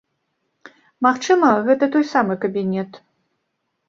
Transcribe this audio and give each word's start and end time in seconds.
Магчыма, 1.07 1.49
гэта 1.67 1.89
той 1.97 2.05
самы 2.13 2.33
кабінет. 2.47 2.91